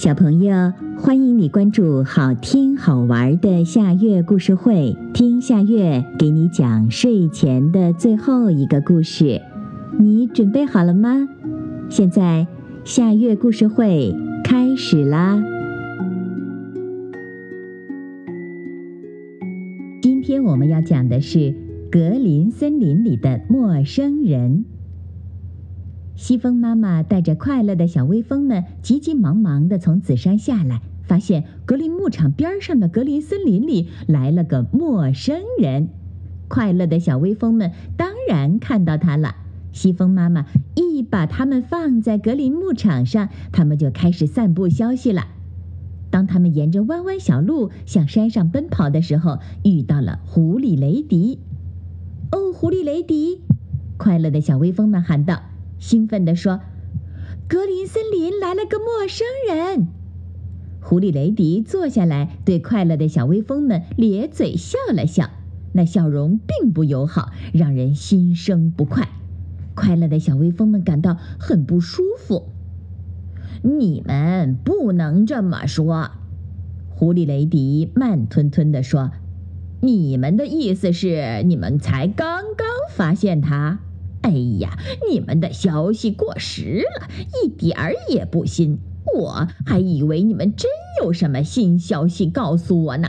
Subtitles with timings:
[0.00, 9.42] 小朋友，欢迎你关注好听好玩的夏月故事会，听夏月给你讲睡前的最后一个故事。
[9.98, 11.28] 你准备好了吗？
[11.90, 12.46] 现在
[12.82, 15.38] 夏月故事会开始啦！
[20.00, 21.54] 今天我们要讲的是
[21.92, 24.64] 格林森林里的陌生人。
[26.20, 35.88] 西风妈妈带着快乐的小微风们，急急忙忙地从紫山下来，发现格林牧场边上的格林森林里来了个陌生人。
[36.46, 39.34] 快乐的小微风们当然看到他了。
[39.72, 40.44] 西风妈妈
[40.74, 45.26] 一把他们放在格林牧场上，他们就开始散布消息了。
[46.10, 51.38] 当他们沿着弯弯小路向山上奔跑的时候，遇到了狐狸雷迪。
[52.30, 53.40] 哦，狐狸雷迪！
[53.96, 55.40] 快乐的小微风们喊道。
[55.80, 56.60] 兴奋地说
[57.48, 59.88] ：“格林森林来了个陌生人。”
[60.80, 65.30] 狐狸雷迪坐下来，对快乐的小微风们咧嘴笑了笑，
[65.72, 69.08] 那笑容并不友好，让人心生不快。
[69.74, 72.46] 快乐的小微风们感到很不舒服。
[73.62, 76.10] 你们不能这么说，
[76.88, 79.12] 狐狸雷迪慢吞吞地说
[79.80, 83.80] ：“你们的意思是，你们才刚刚发现他？”
[84.22, 84.78] 哎呀，
[85.10, 87.08] 你们的消息过时了，
[87.42, 88.78] 一点儿也不新。
[89.14, 90.70] 我还以为你们真
[91.02, 93.08] 有什么新消息告诉我呢。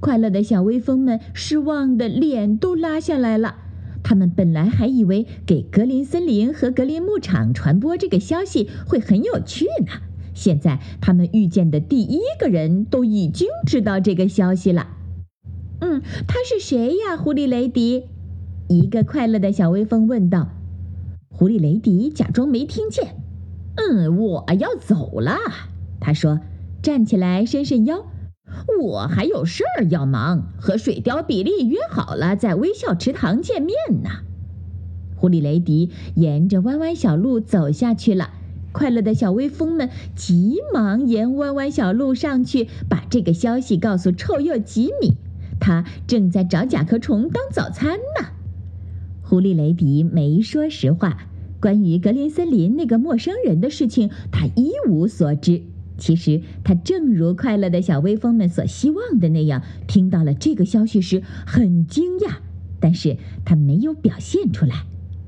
[0.00, 3.56] 快乐的小微风们失望的脸都拉下来了。
[4.02, 9.92] 他们本来还以为给格林森林和格林牧场传播这个消息会很有趣呢。
[10.34, 14.88] 现在他们遇见的第一个人都已经知道这个消息了。
[15.80, 17.16] 嗯，他是谁呀？
[17.16, 18.04] 狐狸雷迪。
[18.68, 20.50] 一个快乐的小微风问道
[21.30, 23.16] ：“狐狸雷迪假装没听见。
[23.76, 25.38] ”“嗯，我要走了。”
[26.00, 26.40] 他说，
[26.82, 28.04] 站起来伸伸腰。
[28.80, 34.10] “我还有事儿要忙，和水貂比利约好了在微笑池塘见面呢。”
[35.16, 38.30] 狐狸雷迪沿着弯弯小路走下去了。
[38.70, 45.16] 快乐的小微风们急忙沿弯弯小路上去，把这个消息告诉臭鼬吉米。
[45.58, 48.28] 他正在找甲壳虫当早餐呢。
[49.28, 51.18] 狐狸雷迪没说实话，
[51.60, 55.64] 关于格林森林那个陌生人的事情，他一无所知。
[55.98, 62.36] 其实他正如快乐的小微风们所希望的那样，听到了这个消息时很惊讶，
[62.80, 64.86] 但是他没有表现出来。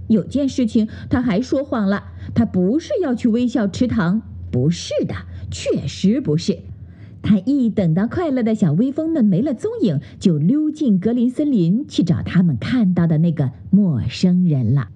[0.09, 5.15] 有件事情他还说谎了，他不是要去微笑池塘，不是的，
[5.51, 6.61] 确实不是。
[7.23, 14.89] 他 一等到快乐的小微风们没了踪影，就溜进格林森林去找他们看到的那个陌生人了。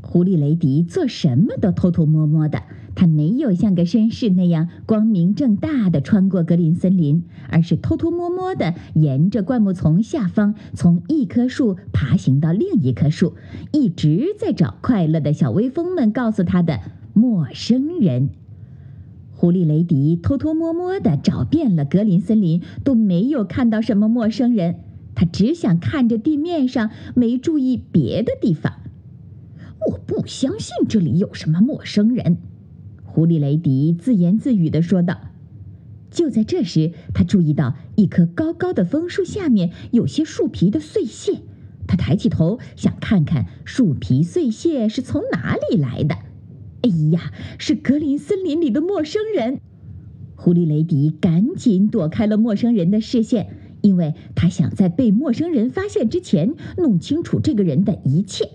[0.00, 2.62] 狐狸雷迪做什么都偷偷摸摸的，
[2.94, 13.32] 他没有像个绅士那样光明正大的穿过格林森林，而是偷偷摸摸的沿着灌木丛下方，从一棵树爬行到另一棵树，
[13.72, 16.80] 一直在找快乐的小微风们告诉他的
[17.14, 18.28] 陌生人。
[19.44, 24.76] 狐狸雷迪偷偷摸摸地找遍了格林森林，都没有看到什么陌生人。
[25.14, 28.80] 他只想看着地面上，没注意别的地方。
[29.86, 32.38] 我不相信这里有什么陌生人，
[33.04, 35.20] 狐狸雷迪自言自语地说道。
[36.10, 41.42] 就在这时，他注意到一棵高高的枫树下面有些树皮的碎屑。
[41.86, 46.16] 他抬起头，想看看树皮碎屑是从哪里来的。
[46.84, 49.58] 哎呀，是格林森林里的陌生人！
[50.36, 58.50] 狐狸雷迪赶紧躲开了陌生人的视线，因为他想在被陌生人发现之前弄清楚这个人的一切。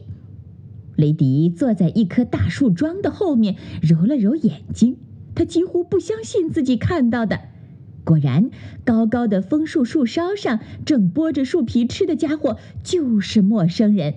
[0.96, 4.98] 雷迪坐在一棵大树桩的后面，揉了揉眼睛，
[5.34, 7.40] 他几乎不相信自己看到的。
[8.04, 8.52] 果然，
[8.86, 14.14] 高高的枫树树梢上正剥着树皮吃的家伙就是陌生人，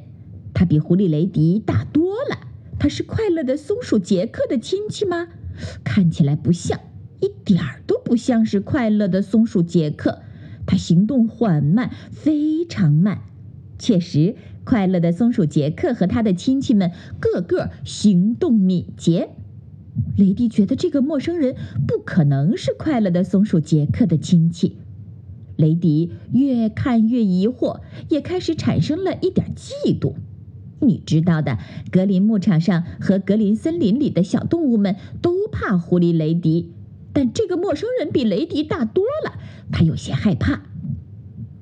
[0.53, 2.52] 他比狐狸雷迪大多了。
[2.83, 5.29] 他是快乐的松鼠杰克的亲戚吗？
[5.85, 6.81] 看起来不像，
[7.21, 10.23] 一点儿都不像是快乐的松鼠杰克。
[10.67, 13.21] 他行动缓慢，非常慢。
[13.79, 14.35] 确实，
[14.65, 16.91] 快乐的松鼠杰克和他的亲戚们
[17.21, 19.29] 个个行动敏捷。
[20.17, 21.55] 雷迪觉得这个陌生人
[21.87, 24.79] 不可能是快乐的松鼠杰克的亲戚。
[25.55, 30.15] 雷迪越看越疑惑，也开始产生了一点嫉妒。
[30.83, 31.59] 你知道的，
[31.91, 36.73] 格林牧场上和格林森林里的小动物们都怕狐狸雷迪，
[37.13, 39.39] 但这个陌生人比雷迪大多了，
[39.71, 40.63] 他有些害怕。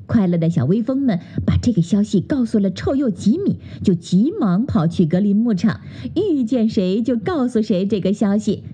[0.07, 5.83] 快乐的小微风们把这个消息告诉了臭鼬吉米，就急忙跑去格林牧场，
[6.17, 8.65] 遇见谁就告诉谁这个消息。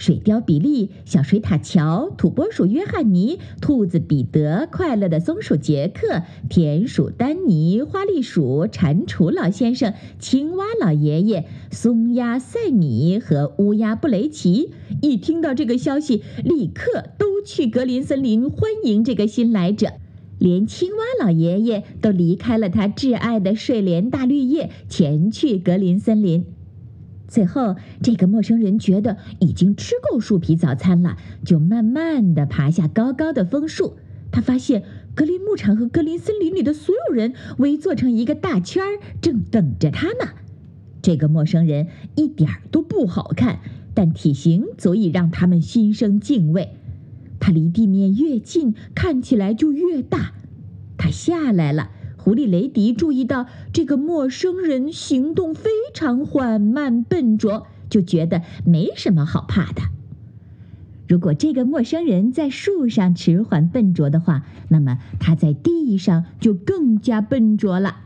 [0.00, 14.70] 水貂比利、小水獭乔、土拨鼠约翰尼、兔子彼得、快乐的松鼠杰克、田鼠丹尼、花栗鼠、蟾蜍老先生、青蛙老爷爷、松鸭赛米和乌鸦布雷奇，
[15.02, 19.88] 一听到这个消息，立刻都去格林森林欢迎这个新来者。
[20.38, 26.46] 连青蛙老爷爷都离开了他挚爱的睡莲大绿叶，前去格林森林。
[27.30, 33.94] 最后，这个陌生人觉得已经吃够树皮早餐了，就慢慢地爬下高高的枫树。
[34.32, 34.82] 他发现
[35.14, 40.32] 格林牧场和格林森林里的所有人围坐成一个大圈儿，正等着他呢。
[41.02, 41.86] 这个陌生人
[42.16, 43.60] 一点儿都不好看，
[43.94, 46.70] 但体型足以让他们心生敬畏。
[47.38, 50.32] 他离地面越近，看起来就越大。
[50.98, 51.90] 他下来了。
[52.30, 59.82] 狐狸雷迪注意到这个陌生人行动非常缓慢笨拙，就觉得没什么好怕的。
[61.08, 67.96] 如果这个陌生人在树上迟缓笨拙的话，那么他在地上就更加笨拙了。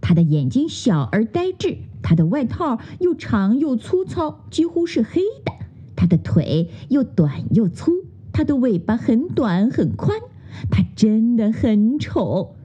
[0.00, 5.52] 他的眼睛小而呆滞，他的外套又长又粗糙，几乎是黑的。
[5.94, 7.92] 他的腿又短又粗，
[8.32, 10.18] 他的尾巴很短很宽，
[10.70, 12.56] 他真的很丑。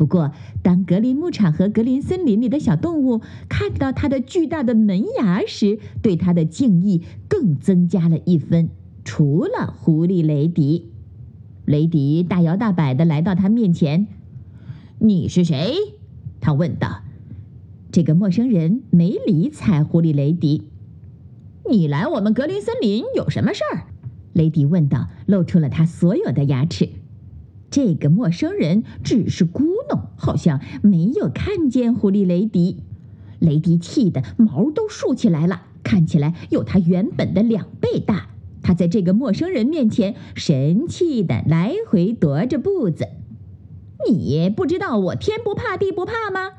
[0.00, 0.32] 不过，
[0.62, 3.20] 当格林牧场和格林森林里的小动物
[3.50, 8.70] 看到它的巨大的门牙时，对它的敬意更增加了一分。
[9.04, 10.90] 除了狐狸雷迪，
[11.66, 14.06] 雷迪大摇大摆地来到他面前。
[14.98, 15.74] “你是谁？”
[16.40, 17.02] 他问道。
[17.92, 20.62] 这个陌生人没理睬狐狸雷迪。
[21.70, 23.82] “你来我们格林森林有什么事儿？”
[24.32, 26.88] 雷迪问道，露出了他所有的牙齿。
[27.70, 29.62] 这个陌生人只是孤，
[30.20, 32.82] 好像没有看见狐狸雷迪。
[33.38, 38.28] 雷迪气得毛都竖起来了，看起来有他原本的两倍大。
[38.62, 43.08] 他在这个陌生人面前神气地来回踱着步子。
[44.06, 46.50] 你不知道我天不怕地不怕吗？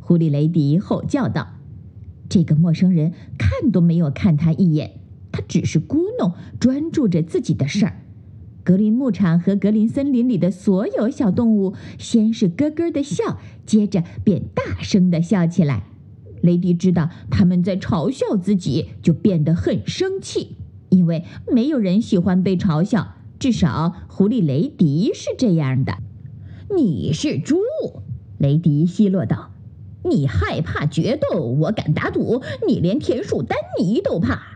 [0.00, 1.48] 狐狸雷迪吼叫道。
[2.28, 4.98] 这个陌生人看都没有看他一眼，
[5.30, 8.00] 他只是咕哝，专注着自己的事儿。
[8.64, 15.84] 格林牧场和格林森林里的所有小动物先是咯咯的笑，接着便大声的笑起来。
[16.40, 20.56] 雷迪知道他们在嘲笑自己，就变得很生气，
[20.88, 25.98] 因为没有人喜欢被嘲笑，至少狐狸雷迪是这样的。
[26.74, 27.58] 你是猪，
[28.38, 29.50] 雷迪奚落道。
[30.06, 34.53] 你害怕决斗，我敢打赌，你连田鼠丹尼都怕。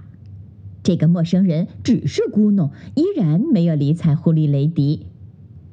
[0.88, 5.04] 这个陌生人只是咕哝，依然没有理睬狐狸雷迪。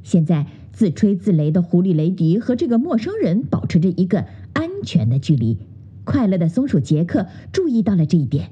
[0.03, 5.57] 现在自吹自擂的狐狸雷迪和这个陌生人保持着一个安全的距离。
[6.03, 8.50] 快乐的松鼠杰克注意到了这一点。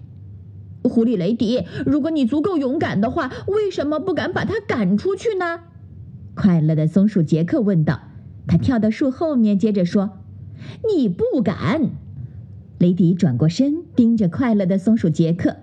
[0.83, 5.60] 狐狸雷迪，如果你足够勇敢的话，为什么不敢把他赶出去呢？
[6.33, 8.00] 快乐的松鼠杰克问道。
[8.48, 10.12] 他跳到树后面，接着说
[10.95, 11.89] ：“你不敢。”
[12.80, 15.57] 雷迪转过身，盯着快乐的松鼠杰克。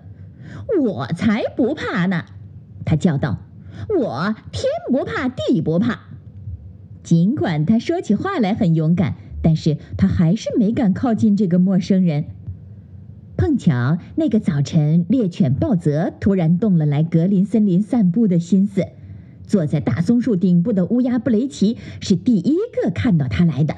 [0.81, 2.25] 我才不怕呢！
[2.85, 3.37] 他叫道
[3.99, 5.99] ：“我天不怕地不怕。”
[7.03, 12.25] 尽管他说起话来很勇敢，但是他还是没敢靠近这个陌生人。
[13.37, 18.85] 碰巧那个早晨，猎犬鲍泽突然动了来格林森林散步的心思。
[19.47, 23.75] 坐在大松树顶部的乌鸦布雷奇是第一个看到他来的。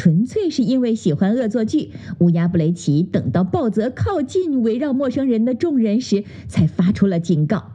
[0.00, 1.90] 纯粹是因为喜欢恶作剧，
[2.20, 7.72] 乌鸦布雷奇等到鲍泽靠近围绕陌生人的众人时，才发出了警告：“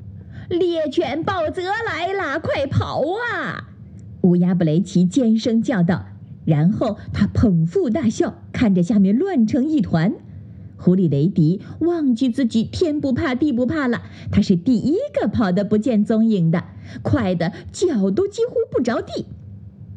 [0.49, 3.69] 猎犬鲍泽来啦，快跑啊！”
[4.25, 6.07] 乌鸦布雷奇尖声叫道，
[6.45, 10.15] 然后他捧腹大笑，看着下面乱成一团。
[10.77, 14.01] 狐狸雷迪忘记自己天不怕地不怕了，
[14.31, 16.63] 他是第一个跑得不见踪影的，
[17.03, 19.27] 快的脚都几乎不着地。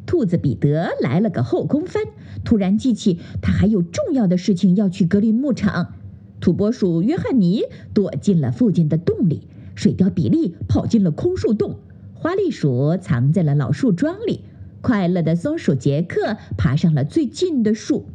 [0.09, 2.03] 兔子彼得来了个后空翻，
[2.43, 5.95] 突然记起他还有重要的事情要去格林牧场。
[6.41, 9.43] 土拨鼠约翰尼躲进了附近的洞里，
[9.75, 11.77] 水貂比利跑进了空树洞，
[12.15, 14.41] 花栗鼠藏在了老树桩里，
[14.81, 18.07] 快乐的松鼠杰克爬上了最近的树。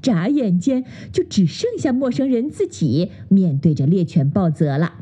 [0.00, 4.94] 眨眼间，就只剩下陌生人自己面对着猎犬鲍泽了。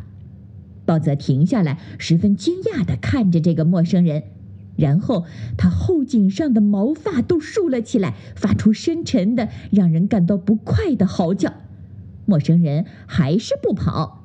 [0.85, 4.25] 鲍泽停下来，十分惊讶地看着这个陌生人。
[4.77, 5.27] 然后，
[5.59, 11.53] 他后颈上的毛发都竖了起来，发出深沉的、让人感到不快的嚎叫。
[12.25, 14.25] 陌生人还是不跑。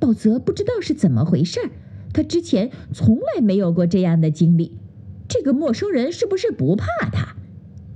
[0.00, 1.70] 鲍泽不知道是怎么回事儿，
[2.12, 4.76] 他之前从来没有过这样的经历。
[5.28, 7.36] 这个陌生人是不是不怕他？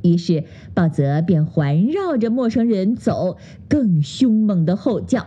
[0.02, 3.37] 于是，鲍泽便环绕着陌生人走，
[3.69, 5.26] 更凶猛的吼叫。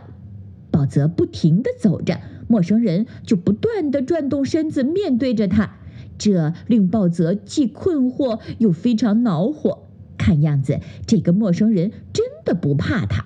[0.72, 2.22] 鲍泽不停地走着。
[2.48, 5.78] 陌生人就不断地转动身子面对着他，
[6.22, 9.80] 这令鲍泽既困惑又非常恼火。
[10.20, 13.26] 看样子，这个陌生人真的不怕他。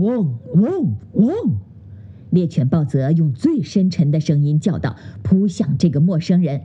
[0.00, 1.36] 汪汪汪！
[2.30, 6.62] 猎犬鲍泽用最深沉的声音叫道，扑向这个陌生人。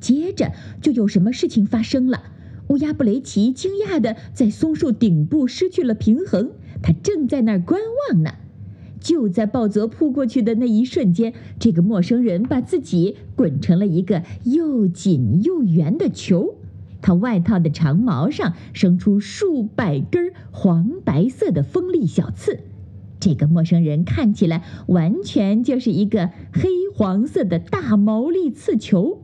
[0.00, 0.50] 接着
[0.82, 2.20] 就有什么事情发生了。
[2.66, 6.50] 乌鸦布雷奇惊讶地在松树顶部失去了平衡，
[6.82, 8.32] 他正在那儿观望呢。
[9.00, 16.54] 就在鲍泽扑过去的那一瞬间，这个陌生人把自己滚成了一个又紧又圆的球。
[17.02, 22.60] 他外套的长毛上生出数百根黄白色的锋利小刺。
[23.18, 29.22] 这个陌生人看起来完全就是一个黑黄色的大毛利刺球。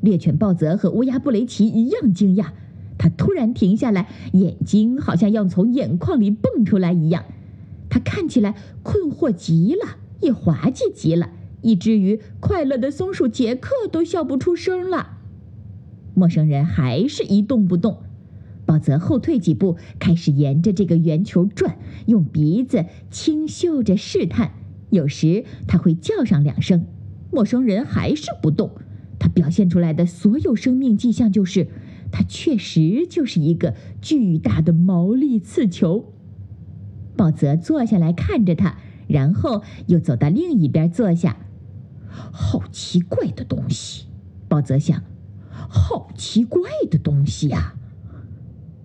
[0.00, 2.46] 猎犬鲍泽和乌鸦布雷奇一样惊讶，
[2.98, 7.24] 他突然停下来，眼睛好像要从眼眶里蹦出来一样。
[7.92, 11.28] 他看起来困惑极了，也滑稽极了，
[11.60, 15.18] 以至于快乐的松鼠杰克都笑不出声了。
[16.14, 17.98] 陌生人还是一动不动。
[18.64, 24.52] 鲍泽后退几步，开始沿着这个圆球转，用鼻子轻嗅着试探。
[24.88, 26.86] 有时他会叫上两声，
[27.30, 28.70] 陌生人还是不动。
[29.18, 31.68] 他表现出来的所有生命迹象就是，
[32.10, 36.11] 他确实就是一个巨大的毛利刺球。
[37.16, 38.76] 鲍泽坐下来看着他，
[39.06, 41.36] 然后又走到另一边坐下。
[42.08, 44.06] 好奇怪的东西，
[44.48, 45.02] 鲍泽想。
[45.50, 47.74] 好奇怪的东西呀！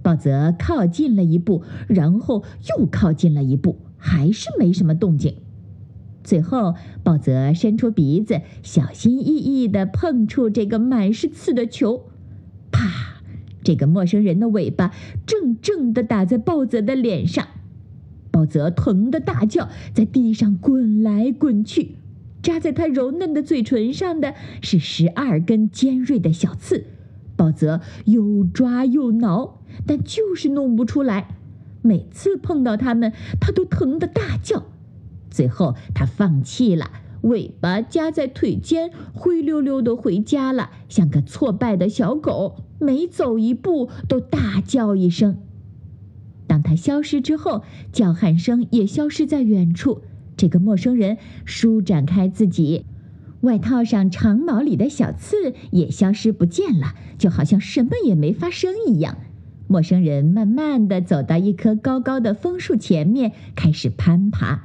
[0.01, 5.35] 鲍泽靠近了一步，然后又靠近了一步，还是没什么动静。
[6.23, 12.09] 最后，鲍泽伸出鼻子，小心翼翼地碰触这个满是刺的球。
[12.71, 13.21] 啪！
[13.63, 14.93] 这个陌生人的尾巴
[15.25, 17.47] 正正地打在鲍泽的脸上，
[18.37, 21.95] 鲍泽疼得大叫，在地上滚来滚去。
[22.43, 26.83] 扎在他柔嫩的嘴唇上的是十二根尖锐的小刺。
[27.35, 31.29] 鲍泽又抓又挠，但就是弄不出来。
[31.81, 34.65] 每次碰到它们，他都疼得大叫。
[35.31, 36.91] 最后，他放弃了，
[37.21, 45.37] 尾巴夹在腿间，灰溜溜的回家了，像个挫败的小狗，每走一步都大叫一声。
[46.47, 50.01] 当他消失之后，叫喊声也消失在远处。
[50.35, 52.85] 这个陌生人舒展开自己。
[53.41, 59.17] 外套上长毛里的小刺也消失不见了，就好像什么也没发生一样。
[59.67, 64.63] 陌生人慢慢的走到一棵高高的枫树前面，开始攀爬。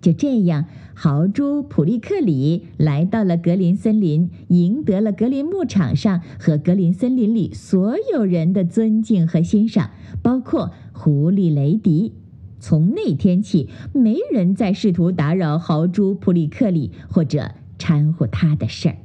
[0.00, 0.66] 就这样，
[1.00, 9.90] 豪猪普利克里来到了格林森林，赢得了格林牧场上和格林森林里所有人的尊敬和欣赏，
[10.22, 12.14] 包括狐狸雷迪。
[12.58, 17.52] 从那天起，没人再试图打扰豪猪普里克里或者。
[17.78, 18.96] 掺和他的事儿。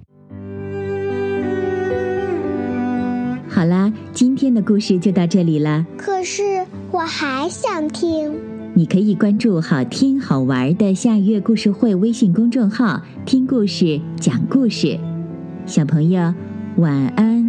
[3.47, 5.85] 好啦，今天的故事就到这里了。
[5.95, 8.33] 可是我还想听。
[8.75, 14.97] 你可以关注“好听好玩的下月故事会”微信公众号，听故事，讲故事。
[15.67, 16.33] 小朋友，
[16.77, 17.42] 晚安。